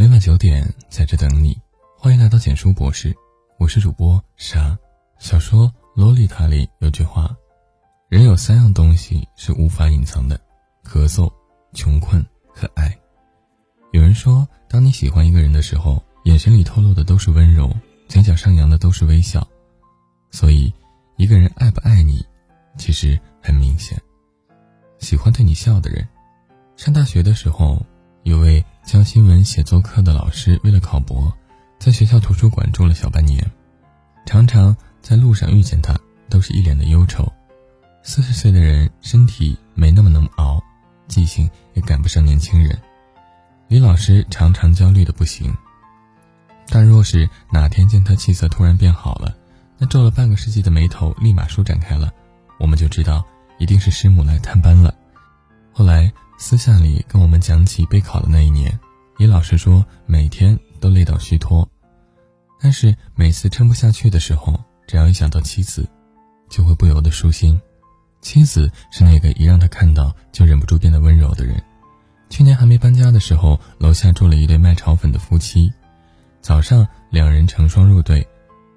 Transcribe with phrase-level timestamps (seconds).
[0.00, 1.60] 每晚九点在这等你，
[1.96, 3.12] 欢迎来到简书博士，
[3.58, 4.78] 我是主播莎。
[5.18, 7.36] 小说《洛丽塔》里有句话：
[8.08, 10.40] 人有三样东西是无法隐藏的，
[10.84, 11.28] 咳嗽、
[11.74, 12.24] 穷困
[12.54, 12.96] 和爱。
[13.90, 17.68] 有人说，当你喜欢一个人的时候，眼神里透露的都是温柔，
[18.06, 19.44] 嘴角上扬的都是微笑。
[20.30, 20.72] 所以，
[21.16, 22.24] 一个人爱不爱你，
[22.76, 24.00] 其实很明显。
[25.00, 26.06] 喜欢对你笑的人，
[26.76, 27.84] 上大学的时候，
[28.28, 28.62] 有位。
[28.84, 31.30] 教新闻写作课的老师为了考博，
[31.78, 33.42] 在学校图书馆住了小半年，
[34.24, 35.94] 常常在路上遇见他，
[36.28, 37.30] 都是一脸的忧愁。
[38.02, 40.62] 四十岁的人，身体没那么能熬，
[41.06, 42.78] 记性也赶不上年轻人。
[43.66, 45.50] 李老师常常焦虑的不行。
[46.68, 49.34] 但若是哪天见他气色突然变好了，
[49.76, 52.10] 那皱了半个世纪的眉头立马舒展开了，
[52.58, 53.22] 我们就知道
[53.58, 54.94] 一定是师母来探班了。
[55.72, 56.10] 后来。
[56.40, 58.78] 私下里跟我们讲起备考的那一年，
[59.16, 61.68] 李老师说每天都累到虚脱，
[62.60, 65.86] 但是每次撑不下去的时候，只要一想到妻子，
[66.48, 67.60] 就会不由得舒心。
[68.20, 71.60] 妻子是那个一让他看到就忍不住变得温柔的人。
[72.30, 75.72] 去年还没搬家的时候，楼下住了一对卖炒粉的夫妻，
[76.40, 78.24] 早上两人成双入对，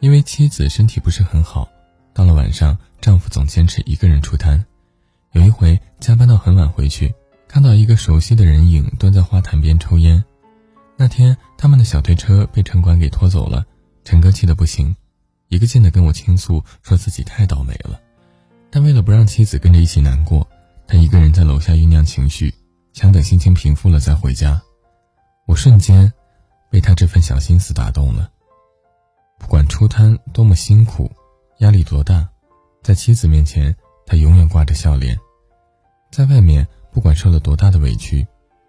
[0.00, 1.68] 因为妻子身体不是很好，
[2.12, 4.62] 到了晚上丈夫总坚持一个人出摊。
[5.32, 7.14] 有一回加班到很晚回去。
[7.54, 10.24] 看到一个熟悉的人影蹲在花坛边抽烟。
[10.96, 13.64] 那天他们的小推车被城管给拖走了，
[14.02, 14.92] 陈哥气得不行，
[15.46, 18.00] 一个劲的跟我倾诉，说自己太倒霉了。
[18.72, 20.44] 但为了不让妻子跟着一起难过，
[20.88, 22.52] 他一个人在楼下酝酿情绪，
[22.92, 24.60] 想等心情平复了再回家。
[25.46, 26.12] 我瞬间
[26.72, 28.28] 被他这份小心思打动了。
[29.38, 31.08] 不管出摊多么辛苦，
[31.58, 32.28] 压力多大，
[32.82, 33.72] 在妻子面前，
[34.06, 35.16] 他永远挂着笑脸，
[36.10, 36.66] 在外面。
[36.94, 38.24] 不管受了多大的委屈，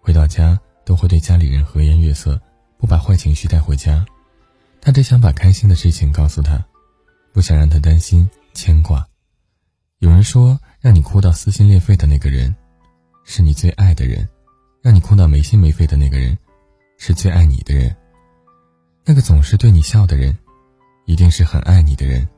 [0.00, 2.38] 回到家都会对家里人和颜悦色，
[2.76, 4.04] 不把坏情绪带回家。
[4.80, 6.66] 他只想把开心的事情告诉他，
[7.32, 9.06] 不想让他担心牵挂。
[10.00, 12.52] 有人说，让你哭到撕心裂肺的那个人，
[13.24, 14.26] 是你最爱的人；
[14.82, 16.36] 让你哭到没心没肺的那个人，
[16.98, 17.94] 是最爱你的人。
[19.04, 20.36] 那个总是对你笑的人，
[21.06, 22.28] 一定是很爱你的人。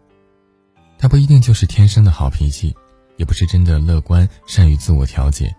[0.98, 2.76] 他不一定就是天生的好脾气，
[3.16, 5.50] 也不是真的乐观，善于自我调节。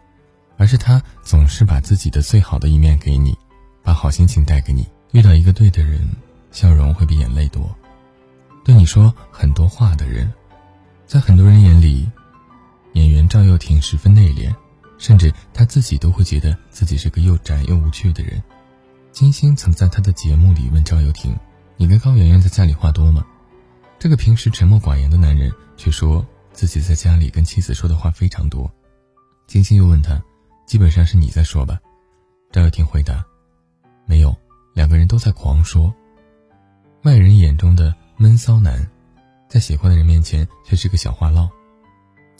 [0.61, 3.35] 而是他总是把自己的最好的一面给你，
[3.81, 4.87] 把好心情带给你。
[5.11, 6.07] 遇到一个对的人，
[6.51, 7.67] 笑容会比眼泪多。
[8.63, 10.31] 对你说很多话的人，
[11.07, 12.07] 在很多人眼里，
[12.93, 14.53] 演员赵又廷十分内敛，
[14.99, 18.39] 甚至他自己都会觉得自己是个又宅又无趣的人。
[19.11, 21.35] 金星曾在他的节目里问赵又廷
[21.75, 23.25] ：“你跟高圆圆在家里话多吗？”
[23.97, 26.23] 这个平时沉默寡言的男人却说
[26.53, 28.71] 自己在家里跟妻子说的话非常多。
[29.47, 30.21] 金星又问他。
[30.71, 31.77] 基本上是你在说吧，
[32.49, 33.21] 赵又廷回答
[34.07, 34.33] ：“没有，
[34.73, 35.93] 两个人都在狂说。”
[37.03, 38.89] 外人眼中的闷骚男，
[39.49, 41.49] 在喜欢的人面前却是个小话唠。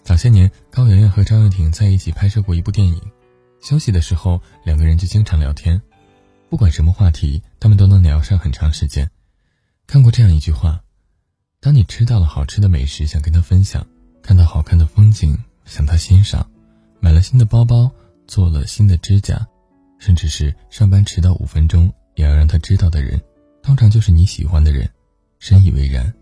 [0.02, 3.02] 早些年，高圆圆和赵又廷在一起拍摄过一部电影，
[3.62, 5.82] 休息的时候两个人就经常聊天，
[6.50, 9.12] 不管什么话题，他们都能聊上很长时间。
[9.86, 10.82] 看过这样一句话
[11.60, 13.84] ：“当你吃到了好吃的美食，想跟他分享；
[14.24, 16.42] 看到好看的风景，想他欣赏；
[17.02, 17.92] 买了新的包包。”
[18.32, 19.46] 做了新的指甲，
[20.00, 23.22] 甚至是上班迟到五分钟也要让他知道的人，
[23.62, 24.90] 通常就是你喜欢的人。
[25.40, 26.14] 深以为然。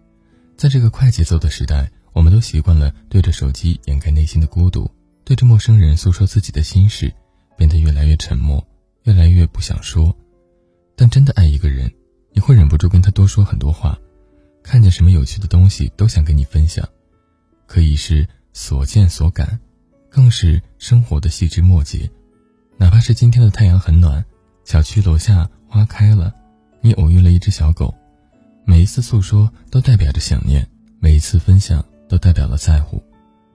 [0.57, 4.89] 在这个快节奏的时代，我们都习惯了对着手机掩盖内心的孤独，
[5.23, 7.13] 对着陌生人诉说自己的心事，
[7.55, 8.67] 变得越来越沉默，
[9.03, 10.11] 越来越不想说。
[10.95, 11.93] 但真的爱一个人，
[12.33, 13.95] 你会忍不住跟他多说很多话，
[14.63, 16.83] 看见什么有趣的东西都想跟你分享，
[17.67, 19.59] 可以是所见所感。
[20.09, 22.09] 更是生活的细枝末节，
[22.77, 24.25] 哪怕是今天的太阳很暖，
[24.65, 26.33] 小区楼下花开了，
[26.81, 27.93] 你偶遇了一只小狗，
[28.65, 30.67] 每一次诉说都代表着想念，
[30.99, 33.01] 每一次分享都代表了在乎。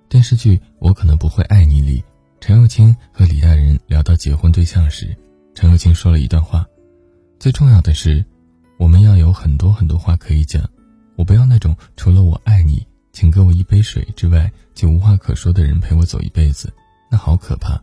[0.08, 2.02] 电视剧《我可能不会爱你》里，
[2.40, 5.16] 陈又青和李大人聊到结婚对象时，
[5.54, 6.64] 陈又青说了一段话：
[7.40, 8.24] 最重要的是，
[8.78, 10.62] 我们要有很多很多话可以讲，
[11.16, 12.86] 我不要那种除了我爱你。
[13.14, 16.70] 请给我一杯水之外就无话可说的人陪我走一辈子，
[17.08, 17.80] 那好可怕。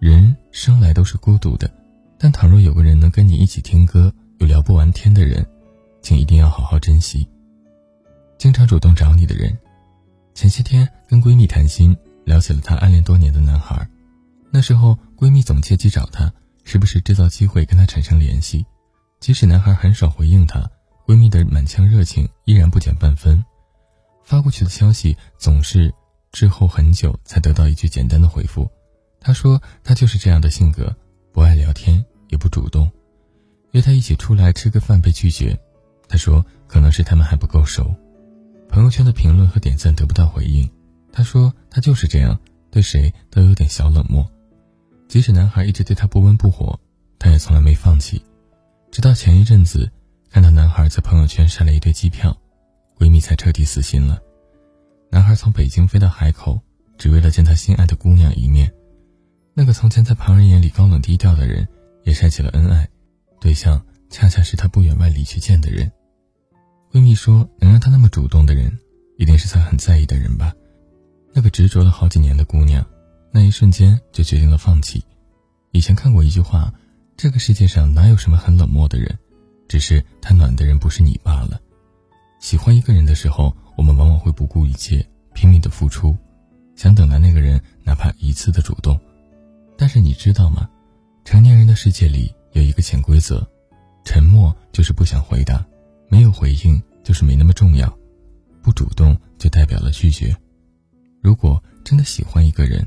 [0.00, 1.70] 人生来都是孤独的，
[2.18, 5.46] 但倘若有个人能跟你一起听歌，有聊不完天的人，
[6.02, 7.26] 请一定要好好珍惜。
[8.36, 9.56] 经常主动找你的人，
[10.34, 13.88] 前些天跟闺蜜谈心，聊起了她暗恋多年的男孩。
[14.50, 16.30] 那时候闺蜜总借机找他，
[16.64, 18.66] 时不时制造机会跟他产生联系，
[19.20, 20.68] 即使男孩很少回应她，
[21.06, 23.40] 闺蜜的满腔热情依然不减半分。
[24.24, 25.92] 发过去的消息总是
[26.30, 28.70] 滞后很久才得到一句简单的回复。
[29.20, 30.94] 他说他就是这样的性格，
[31.32, 32.90] 不爱聊天，也不主动。
[33.72, 35.58] 约他一起出来吃个饭被拒绝，
[36.08, 37.94] 他说可能是他们还不够熟。
[38.68, 40.68] 朋友圈的评论和点赞得不到回应，
[41.12, 42.38] 他说他就是这样，
[42.70, 44.26] 对谁都有点小冷漠。
[45.08, 46.78] 即使男孩一直对他不温不火，
[47.18, 48.22] 他也从来没放弃。
[48.90, 49.90] 直到前一阵子，
[50.30, 52.36] 看到男孩在朋友圈晒了一堆机票，
[53.02, 54.22] 闺蜜才彻底死心了。
[55.10, 56.60] 男孩从北京飞到海口，
[56.96, 58.72] 只为了见他心爱的姑娘一面。
[59.54, 61.66] 那个从前在旁人眼里高冷低调的人，
[62.04, 62.88] 也晒起了恩爱，
[63.40, 65.90] 对象恰恰是他不远万里去见的人。
[66.92, 68.78] 闺蜜说：“能让他那么主动的人，
[69.18, 70.54] 一定是他很在意的人吧？”
[71.34, 72.86] 那个执着了好几年的姑娘，
[73.32, 75.02] 那一瞬间就决定了放弃。
[75.72, 76.72] 以前看过一句话
[77.18, 79.18] ：“这个世界上哪有什么很冷漠的人，
[79.66, 81.60] 只是太暖的人不是你罢了。”
[82.42, 86.14] 喜欢一个人的时候，我们往往会不顾一切，拼命的付出，
[86.74, 88.98] 想等来那个人哪怕一次的主动。
[89.78, 90.68] 但是你知道吗？
[91.24, 93.48] 成年人的世界里有一个潜规则：
[94.04, 95.64] 沉默就是不想回答，
[96.08, 97.96] 没有回应就是没那么重要，
[98.60, 100.36] 不主动就代表了拒绝。
[101.20, 102.84] 如果真的喜欢一个人，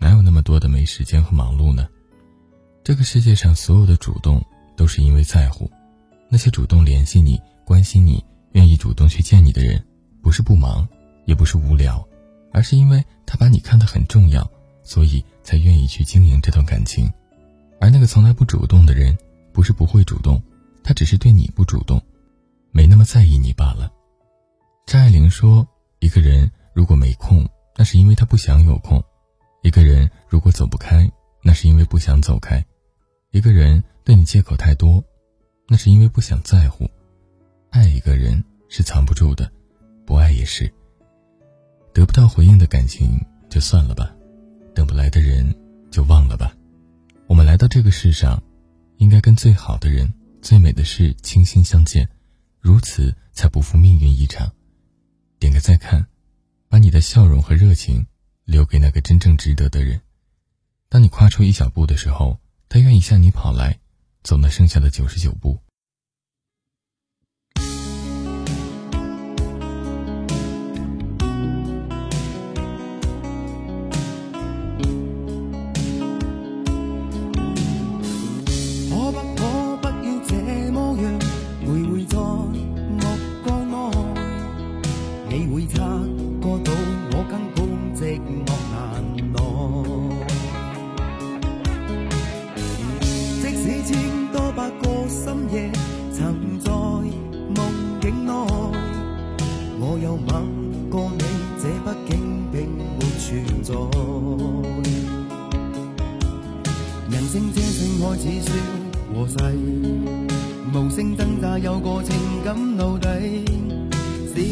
[0.00, 1.88] 哪有那么多的没时间和忙碌呢？
[2.82, 4.44] 这个世界上所有的主动
[4.76, 5.70] 都是因为在乎，
[6.28, 9.84] 那些主动联系你、关心你、愿意主动去见你的人，
[10.22, 10.88] 不是不忙，
[11.26, 12.06] 也不是无聊，
[12.52, 14.50] 而是因为他把你看得很重要。
[14.84, 17.08] 所以才愿意去经营这段感情，
[17.80, 19.16] 而那个从来不主动的人，
[19.52, 20.42] 不是不会主动，
[20.82, 22.02] 他只是对你不主动，
[22.72, 23.92] 没那么在意你罢了。
[24.84, 25.64] 张爱玲说
[26.00, 29.00] ：“一个人如果没空，那是因为他不想有空；
[29.62, 31.08] 一个人如果走不开，
[31.44, 32.60] 那是因为不想走开；
[33.30, 35.00] 一个人对你借口太多，
[35.68, 36.90] 那是因为不想在乎。
[37.72, 39.50] 爱一个人是藏不住的，
[40.04, 40.70] 不爱也是。
[41.94, 44.14] 得不到回应的感情，就算了吧。”
[44.76, 45.54] 等不来的人，
[45.90, 46.54] 就忘了吧。
[47.26, 48.42] 我们来到这个世上，
[48.98, 52.06] 应该跟最好的人、最美的事倾心相见，
[52.60, 54.52] 如此才不负命运一场。
[55.38, 56.06] 点个再看，
[56.68, 58.06] 把你的笑容和热情
[58.44, 59.98] 留给那个真正值得的人。
[60.90, 62.38] 当你跨出一小步的时候，
[62.68, 63.78] 他愿意向你跑来，
[64.22, 65.58] 走那剩下的九十九步。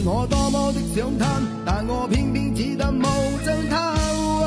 [0.04, 3.04] 我多么的想贪，但我偏偏只得无
[3.44, 3.94] 尽叹
[4.40, 4.44] 谓。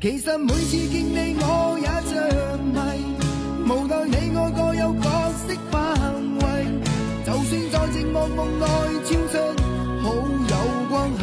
[0.00, 2.12] 其实每次见你，我也着
[2.58, 2.78] 迷，
[3.68, 5.06] 无奈你我各有角
[5.38, 5.74] 色范
[6.40, 6.44] 围。
[7.24, 8.64] 就算在寂寞梦内
[9.06, 9.34] 超出
[10.02, 10.06] 好
[10.50, 10.54] 友
[10.88, 11.22] 关系，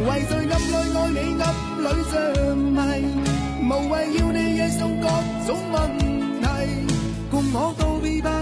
[0.00, 1.44] 为谁暗里爱你暗？
[1.82, 2.12] 里着
[2.56, 2.78] 迷，
[3.68, 5.04] 无谓要你惹上各
[5.46, 6.02] 种问题，
[7.52, 8.39] 我道别吧，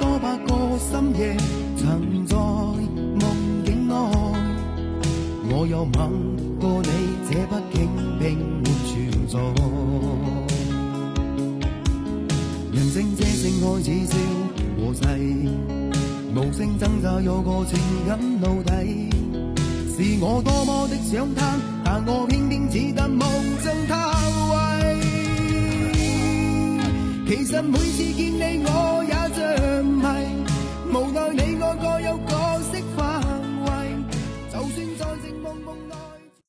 [0.00, 1.36] 多百个深夜，
[1.76, 3.22] 曾在梦
[3.64, 3.94] 境内
[5.50, 5.92] 我又吻
[6.60, 6.88] 过你，
[7.28, 7.76] 这毕竟
[8.18, 8.22] 并
[8.62, 8.90] 没存
[9.28, 9.34] 在。
[12.72, 14.14] 人生这性爱似笑
[14.78, 15.00] 和逝，
[16.34, 19.10] 无声挣扎有个情感奴隶。
[19.94, 23.20] 是我多么的想贪，但我偏偏只得无
[23.62, 23.92] 尽叹
[24.50, 24.54] 谓。
[27.28, 29.01] 其实每次见你，我
[30.94, 33.00] 无奈你我各有角色范
[33.64, 33.68] 围。
[34.52, 35.71] 就算在寂寞。